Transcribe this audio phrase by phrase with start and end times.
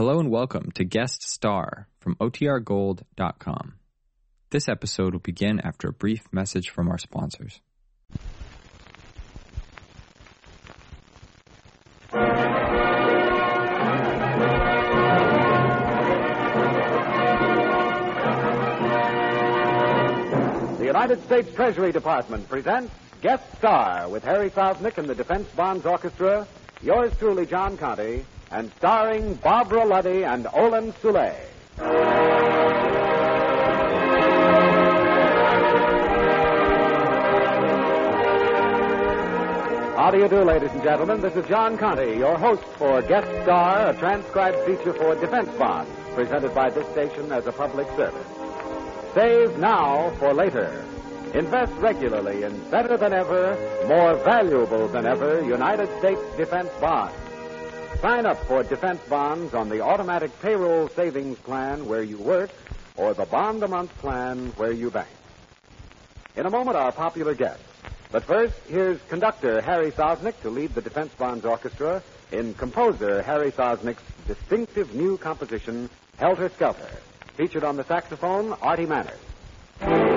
[0.00, 3.74] Hello and welcome to Guest Star from OTRGold.com.
[4.48, 7.60] This episode will begin after a brief message from our sponsors.
[20.78, 25.84] The United States Treasury Department presents Guest Star with Harry Sosnick and the Defense Bonds
[25.84, 26.48] Orchestra,
[26.80, 31.32] yours truly, John Conte, and starring Barbara Luddy and Olin Soule.
[39.96, 41.20] How do you do, ladies and gentlemen?
[41.20, 45.90] This is John Conte, your host for Guest Star, a transcribed feature for Defense Bonds,
[46.14, 48.26] presented by this station as a public service.
[49.14, 50.84] Save now for later.
[51.34, 57.14] Invest regularly in better than ever, more valuable than ever United States defense bonds.
[57.98, 62.50] Sign up for defense bonds on the automatic payroll savings plan where you work
[62.96, 65.08] or the bond a month plan where you bank.
[66.36, 67.60] In a moment, our popular guest.
[68.10, 72.02] But first, here's conductor Harry Sosnick to lead the Defense Bonds Orchestra
[72.32, 76.90] in composer Harry Sosnick's distinctive new composition, Helter Skelter,
[77.34, 80.09] featured on the saxophone, Artie Manners.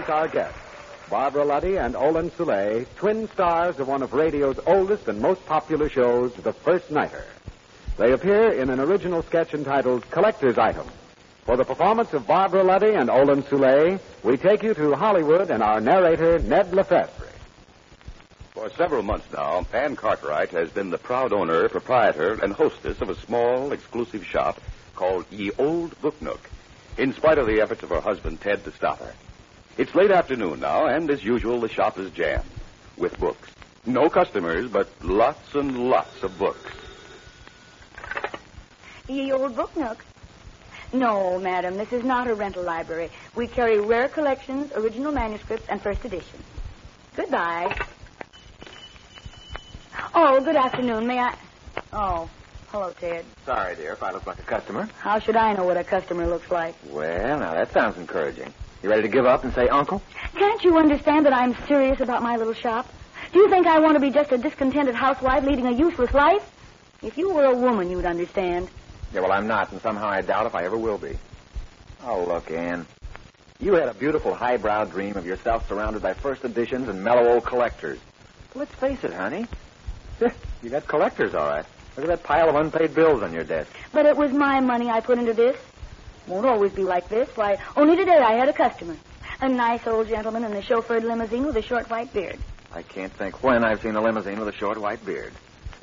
[0.00, 0.58] Introduce our guests.
[1.10, 5.88] Barbara Luddy and Olin Soule, twin stars of one of radio's oldest and most popular
[5.88, 7.24] shows, The First Nighter.
[7.98, 10.86] They appear in an original sketch entitled Collector's Item.
[11.44, 15.62] For the performance of Barbara Luddy and Olin Soule, we take you to Hollywood and
[15.62, 17.28] our narrator, Ned Lefestre.
[18.52, 23.10] For several months now, Ann Cartwright has been the proud owner, proprietor, and hostess of
[23.10, 24.60] a small, exclusive shop
[24.94, 26.48] called Ye Old Book Nook,
[26.96, 29.12] in spite of the efforts of her husband, Ted, to stop her.
[29.78, 32.44] It's late afternoon now, and as usual, the shop is jammed
[32.96, 33.48] with books.
[33.86, 36.70] No customers, but lots and lots of books.
[39.08, 40.04] Ye Old Book Nook.
[40.92, 43.10] No, madam, this is not a rental library.
[43.34, 46.42] We carry rare collections, original manuscripts, and first editions.
[47.16, 47.76] Goodbye.
[50.14, 51.06] Oh, good afternoon.
[51.06, 51.34] May I?
[51.92, 52.28] Oh,
[52.68, 53.24] hello, Ted.
[53.46, 54.88] Sorry, dear, if I look like a customer.
[54.98, 56.74] How should I know what a customer looks like?
[56.86, 58.52] Well, now that sounds encouraging.
[58.82, 60.02] You ready to give up and say uncle?
[60.34, 62.88] Can't you understand that I'm serious about my little shop?
[63.32, 66.42] Do you think I want to be just a discontented housewife leading a useless life?
[67.02, 68.68] If you were a woman, you'd understand.
[69.12, 71.18] Yeah, well, I'm not, and somehow I doubt if I ever will be.
[72.04, 72.86] Oh, look, Ann.
[73.58, 77.44] You had a beautiful highbrow dream of yourself surrounded by first editions and mellow old
[77.44, 77.98] collectors.
[78.54, 79.46] Let's face it, honey.
[80.62, 81.64] You got collectors, all right.
[81.96, 83.70] Look at that pile of unpaid bills on your desk.
[83.92, 85.56] But it was my money I put into this.
[86.30, 87.28] Won't always be like this.
[87.36, 88.96] Why, only today I had a customer.
[89.40, 92.38] A nice old gentleman in a chauffeured limousine with a short white beard.
[92.72, 95.32] I can't think when I've seen a limousine with a short white beard.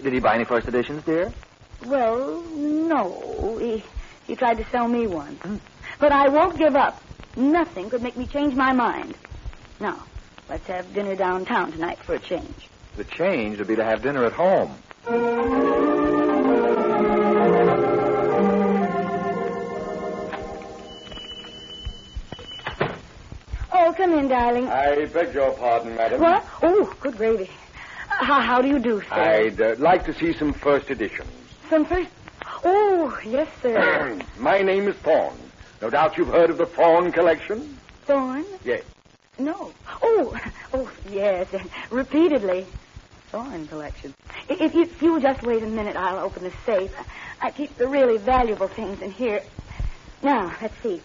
[0.02, 1.34] Did he buy any first editions, dear?
[1.86, 3.58] Well, no.
[3.60, 3.84] He,
[4.26, 5.60] he tried to sell me one.
[6.00, 7.04] But I won't give up.
[7.36, 9.16] Nothing could make me change my mind.
[9.82, 10.02] Now,
[10.50, 12.70] let's have dinner downtown tonight for a change.
[12.96, 14.78] The change would be to have dinner at home.
[24.28, 24.68] Darling.
[24.68, 26.22] I beg your pardon, madam.
[26.22, 26.46] What?
[26.62, 27.50] Oh, good gravy.
[28.10, 29.14] Uh, How, how do you do, sir?
[29.16, 31.30] I'd uh, like to see some first editions.
[31.70, 32.10] Some first.
[32.64, 34.20] Oh, yes, sir.
[34.38, 35.38] My name is Thorne.
[35.82, 37.78] No doubt you've heard of the Thorne collection?
[38.06, 38.46] Thorne?
[38.64, 38.84] Yes.
[39.38, 39.72] No.
[40.02, 40.36] Oh,
[40.74, 41.48] oh, yes,
[41.92, 42.66] repeatedly.
[43.32, 44.14] Thorne collection.
[44.50, 46.92] If you, if you'll just wait a minute, I'll open the safe.
[47.42, 49.44] I keep the really valuable things in here.
[50.24, 51.02] Now, let's see.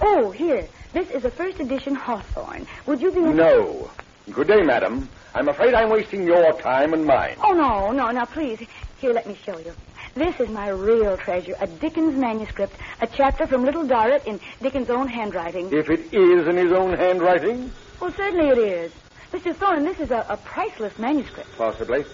[0.00, 0.68] Oh, here.
[0.94, 2.68] This is a first edition Hawthorne.
[2.86, 3.18] Would you be...
[3.18, 3.90] No.
[4.30, 5.08] Good day, madam.
[5.34, 7.34] I'm afraid I'm wasting your time and mine.
[7.42, 8.12] Oh, no, no.
[8.12, 8.60] Now, please.
[9.00, 9.72] Here, let me show you.
[10.14, 14.88] This is my real treasure, a Dickens manuscript, a chapter from Little Dorrit in Dickens'
[14.88, 15.72] own handwriting.
[15.72, 17.72] If it is in his own handwriting?
[17.98, 18.92] Well, certainly it is.
[19.32, 19.52] Mr.
[19.52, 21.48] Thorne, this is a, a priceless manuscript.
[21.58, 22.04] Possibly.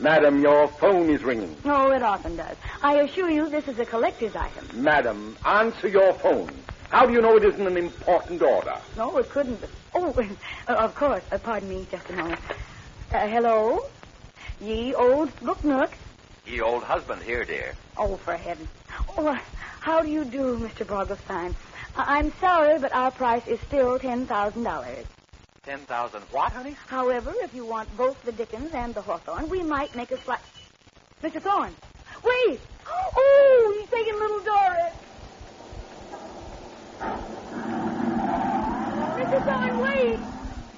[0.00, 1.54] Madam, your phone is ringing.
[1.66, 2.56] Oh, it often does.
[2.82, 4.82] I assure you this is a collector's item.
[4.82, 6.50] Madam, answer your phone.
[6.94, 8.76] How do you know it isn't an important order?
[8.96, 9.58] No, it couldn't.
[9.96, 10.14] Oh,
[10.68, 11.24] uh, of course.
[11.32, 12.38] Uh, pardon me just a moment.
[13.12, 13.86] Uh, hello?
[14.60, 15.90] Ye old book nook.
[16.46, 17.74] Ye old husband here, dear.
[17.96, 18.68] Oh, for heaven.
[19.18, 19.36] Oh, uh,
[19.80, 20.86] how do you do, Mr.
[20.86, 21.56] Borgelstein?
[21.96, 25.04] I- I'm sorry, but our price is still $10,000.
[25.64, 26.76] Ten thousand what, honey?
[26.86, 30.38] However, if you want both the Dickens and the Hawthorne, we might make a slight...
[31.24, 31.42] Mr.
[31.42, 31.74] Thorne,
[32.22, 32.60] wait!
[32.86, 34.92] Oh, he's taking little Dorrit.
[39.18, 39.44] Mr.
[39.44, 40.18] Thorne, wait!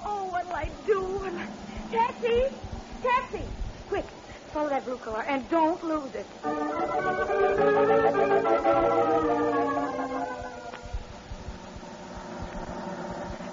[0.05, 1.31] Oh, what'll I do?
[1.91, 2.45] Taxi!
[3.03, 3.43] Taxi!
[3.89, 4.05] Quick,
[4.51, 6.25] follow that blue car and don't lose it.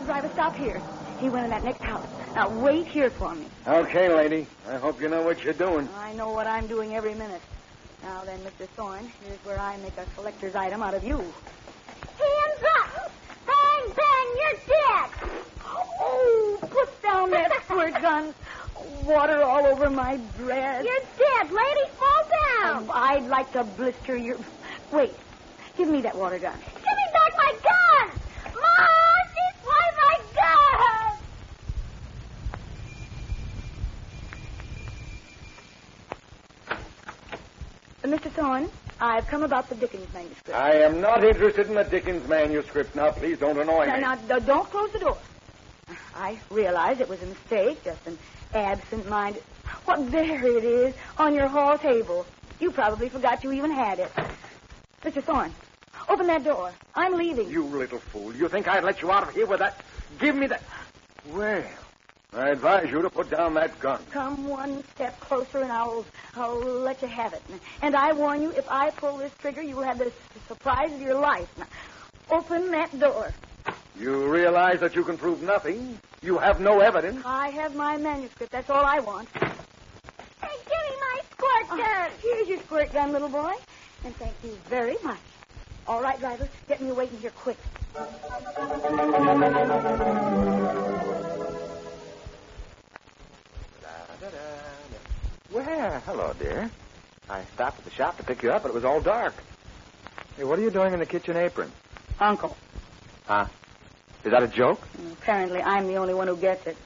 [0.05, 0.81] Driver, stop here.
[1.21, 2.07] He went in that next house.
[2.35, 3.47] Now, wait here for me.
[3.67, 4.47] Okay, lady.
[4.69, 5.89] I hope you know what you're doing.
[5.97, 7.41] I know what I'm doing every minute.
[8.03, 8.67] Now then, Mr.
[8.77, 11.17] Thorne, here's where I make a collector's item out of you.
[11.17, 13.11] Hands up!
[13.47, 15.11] Bang, bang, you're dead!
[15.65, 16.59] Oh,
[17.31, 18.35] put down that squirt gun.
[19.05, 20.85] Water all over my dress.
[20.85, 21.81] You're dead, lady.
[21.99, 22.25] Fall
[22.63, 22.87] down.
[22.89, 24.37] Oh, I'd like to blister your.
[24.93, 25.13] Wait.
[25.77, 26.57] Give me that water gun.
[26.59, 28.11] Give me back my gun!
[28.55, 31.19] Mom, this was my gun!
[38.05, 38.31] Uh, Mr.
[38.31, 38.69] Thorne,
[39.01, 40.51] I've come about the Dickens manuscript.
[40.51, 42.95] I am not interested in the Dickens manuscript.
[42.95, 44.01] Now, please don't annoy now, me.
[44.01, 45.19] now, d- don't close the door.
[46.25, 48.17] I realize it was a mistake, just an
[48.55, 49.43] absent-minded.
[49.85, 52.25] What, there it is, on your hall table.
[52.61, 54.11] You probably forgot you even had it.
[55.03, 55.23] Mr.
[55.23, 55.53] Thorne,
[56.09, 56.73] open that door.
[56.95, 57.51] I'm leaving.
[57.51, 58.35] You little fool.
[58.35, 59.83] You think I'd let you out of here with that?
[60.19, 60.63] Give me that.
[61.31, 61.63] Well,
[62.33, 64.01] I advise you to put down that gun.
[64.11, 67.43] Come one step closer and I'll, I'll let you have it.
[67.83, 70.11] And I warn you, if I pull this trigger, you will have the
[70.49, 71.51] surprise of your life.
[71.59, 71.67] Now,
[72.31, 73.35] open that door.
[73.99, 75.99] You realize that you can prove nothing.
[76.21, 77.23] You have no evidence.
[77.25, 78.51] I have my manuscript.
[78.51, 79.29] That's all I want.
[79.35, 79.47] Hey,
[80.41, 82.11] give me my squirt oh, gun.
[82.21, 83.55] Here's your squirt gun, little boy.
[84.05, 85.19] And thank you very much.
[85.87, 87.59] All right, driver, get me away from here quick.
[95.53, 96.71] Well, hello, dear.
[97.31, 99.35] I stopped at the shop to pick you up, but it was all dark.
[100.37, 101.71] Hey, what are you doing in the kitchen apron?
[102.19, 102.57] Uncle.
[103.27, 103.47] Huh?
[104.25, 104.87] Is that a joke?
[105.13, 106.77] Apparently, I'm the only one who gets it.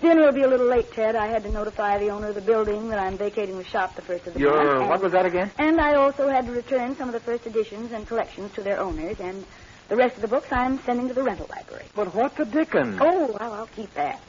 [0.00, 1.14] Dinner will be a little late, Ted.
[1.14, 4.02] I had to notify the owner of the building that I'm vacating the shop the
[4.02, 4.52] first of the month.
[4.52, 5.52] Your and- what was that again?
[5.58, 8.80] And I also had to return some of the first editions and collections to their
[8.80, 9.44] owners, and
[9.88, 11.84] the rest of the books I'm sending to the rental library.
[11.94, 12.98] But what the dickens?
[13.00, 14.20] Oh, well, I'll keep that.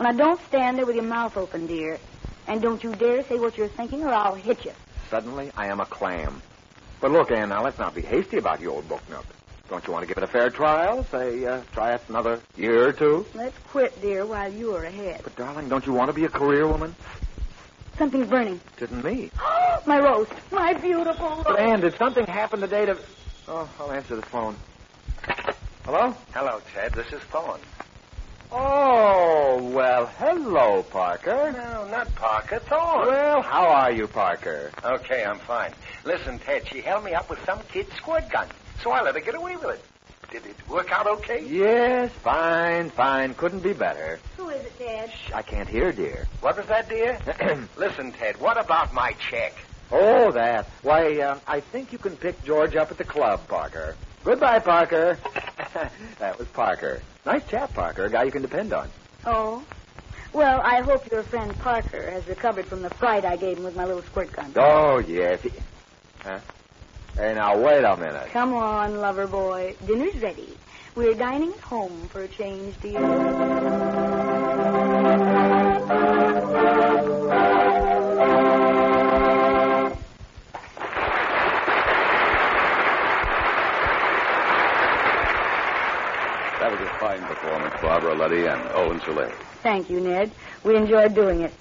[0.00, 2.00] Now, don't stand there with your mouth open, dear.
[2.48, 4.72] And don't you dare say what you're thinking, or I'll hit you.
[5.10, 6.42] Suddenly, I am a clam.
[7.00, 9.24] But look, Ann, now let's not be hasty about the old book nook.
[9.68, 11.04] Don't you want to give it a fair trial?
[11.10, 13.26] Say, uh, try it another year or two?
[13.34, 15.22] Let's quit, dear, while you're ahead.
[15.24, 16.94] But, darling, don't you want to be a career woman?
[17.98, 18.60] Something's burning.
[18.76, 19.30] Didn't me.
[19.38, 19.82] Oh!
[19.86, 20.32] My roast.
[20.50, 21.44] My beautiful roast.
[21.44, 22.98] But, Ann, did something happen today to...
[23.48, 24.56] Oh, I'll answer the phone.
[25.84, 26.14] Hello?
[26.32, 26.92] Hello, Ted.
[26.94, 27.60] This is Thorne.
[28.50, 31.52] Oh, well, hello, Parker.
[31.52, 32.60] No, not Parker.
[32.60, 33.08] Thorne.
[33.08, 34.70] Well, how are you, Parker?
[34.82, 35.72] Okay, I'm fine.
[36.04, 38.48] Listen, Ted, she held me up with some kid's squirt gun,
[38.84, 39.84] so I let her get away with it.
[40.30, 41.42] Did it work out okay?
[41.46, 43.34] Yes, fine, fine.
[43.34, 44.20] Couldn't be better.
[44.36, 45.10] Who is it, Ted?
[45.10, 46.28] Shh, I can't hear, dear.
[46.40, 47.18] What was that, dear?
[47.78, 49.54] Listen, Ted, what about my check?
[49.90, 50.68] Oh, that.
[50.82, 53.96] Why, uh, I think you can pick George up at the club, Parker.
[54.22, 55.18] Goodbye, Parker.
[56.18, 57.00] that was Parker.
[57.24, 58.04] Nice chap, Parker.
[58.04, 58.90] A guy you can depend on.
[59.24, 59.64] Oh?
[60.34, 63.76] Well, I hope your friend Parker has recovered from the fright I gave him with
[63.76, 64.52] my little squirt gun.
[64.56, 65.40] Oh, yes.
[65.42, 65.52] He...
[66.18, 66.40] Huh?
[67.16, 68.30] Hey, now, wait a minute.
[68.32, 69.76] Come on, lover boy.
[69.86, 70.48] Dinner's ready.
[70.96, 73.00] We're dining at home for a change, dear.
[86.58, 89.30] That was a fine performance, Barbara Luddy and Olin Soule.
[89.62, 90.32] Thank you, Ned.
[90.64, 91.52] We enjoyed doing it.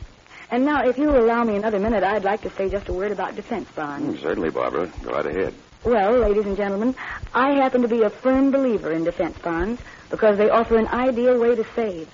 [0.54, 3.12] And now, if you'll allow me another minute, I'd like to say just a word
[3.12, 4.20] about defense bonds.
[4.20, 4.88] Mm, certainly, Barbara.
[5.02, 5.52] Go right ahead.
[5.84, 6.94] Well, ladies and gentlemen,
[7.34, 9.82] I happen to be a firm believer in defense bonds
[10.12, 12.08] because they offer an ideal way to save.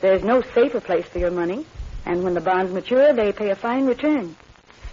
[0.00, 1.66] There's no safer place for your money,
[2.06, 4.36] and when the bonds mature, they pay a fine return.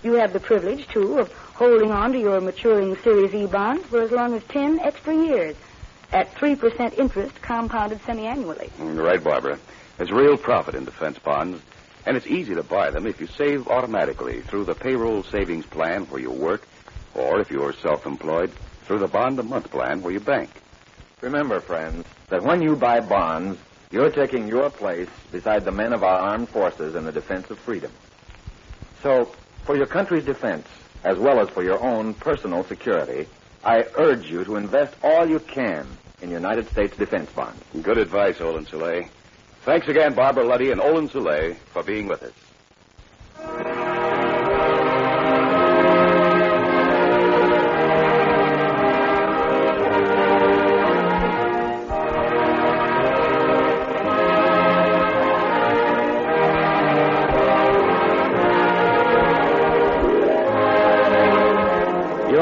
[0.04, 4.02] You have the privilege, too, of holding on to your maturing Series E bonds for
[4.02, 5.56] as long as 10 extra years
[6.12, 8.70] at 3% interest compounded semi-annually.
[8.78, 9.58] Mm, You're right, Barbara.
[9.98, 11.62] There's real profit in defense bonds,
[12.06, 16.04] and it's easy to buy them if you save automatically through the payroll savings plan
[16.06, 16.68] where you work,
[17.16, 18.52] or if you're self-employed,
[18.86, 20.50] through the bond a month plan where you bank.
[21.22, 23.60] Remember, friends, that when you buy bonds,
[23.92, 27.60] you're taking your place beside the men of our armed forces in the defense of
[27.60, 27.92] freedom.
[29.02, 29.34] So,
[29.64, 30.68] for your country's defense,
[31.04, 33.28] as well as for your own personal security,
[33.64, 35.88] I urge you to invest all you can
[36.22, 37.62] in United States defense bonds.
[37.82, 39.06] Good advice, Olin Soule.
[39.66, 42.34] Thanks again, Barbara Luddy and Olin Soule, for being with us.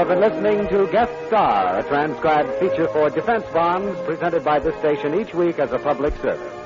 [0.08, 5.18] Been listening to Guest Star, a transcribed feature for defense bonds presented by this station
[5.18, 6.61] each week as a public service.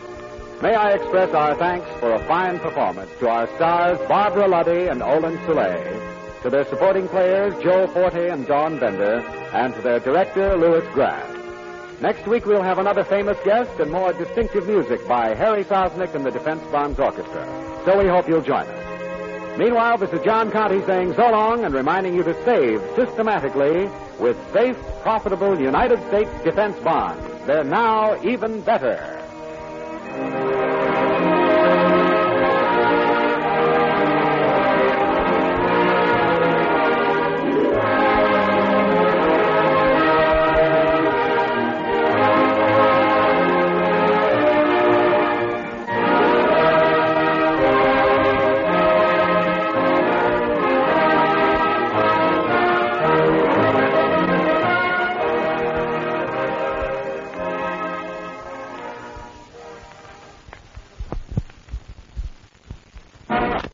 [0.62, 5.04] May I express our thanks for a fine performance to our stars Barbara Luddy and
[5.04, 5.76] Olin Soule,
[6.44, 9.20] to their supporting players Joe Forte and Don Bender,
[9.54, 11.30] and to their director Louis Graff.
[12.02, 16.26] Next week we'll have another famous guest and more distinctive music by Harry Sosnick and
[16.26, 17.82] the Defense Bonds Orchestra.
[17.84, 19.58] So we hope you'll join us.
[19.58, 24.38] Meanwhile, this is John Conte saying so long and reminding you to save systematically with
[24.54, 27.22] safe, profitable United States defense bonds.
[27.46, 29.15] They're now even better.